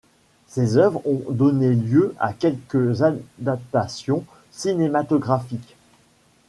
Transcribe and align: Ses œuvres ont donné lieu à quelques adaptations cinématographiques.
Ses 0.47 0.77
œuvres 0.77 1.03
ont 1.05 1.21
donné 1.29 1.75
lieu 1.75 2.15
à 2.19 2.33
quelques 2.33 3.03
adaptations 3.03 4.25
cinématographiques. 4.49 5.75